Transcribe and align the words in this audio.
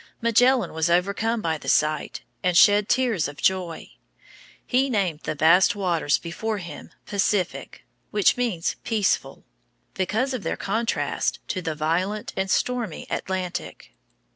Magellan 0.19 0.73
was 0.73 0.89
overcome 0.89 1.43
by 1.43 1.59
the 1.59 1.69
sight, 1.69 2.21
and 2.41 2.57
shed 2.57 2.89
tears 2.89 3.27
of 3.27 3.37
joy. 3.37 3.91
He 4.65 4.89
named 4.89 5.19
the 5.25 5.35
vast 5.35 5.75
waters 5.75 6.17
before 6.17 6.57
him 6.57 6.89
Pacific, 7.05 7.85
which 8.09 8.35
means 8.35 8.77
"peaceful," 8.83 9.43
because 9.93 10.33
of 10.33 10.41
their 10.41 10.57
contrast 10.57 11.37
to 11.49 11.61
the 11.61 11.75
violent 11.75 12.33
and 12.35 12.49
stormy 12.49 13.05
Atlantic. 13.11 13.93